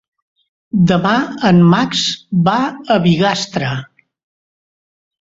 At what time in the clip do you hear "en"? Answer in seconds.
1.51-1.61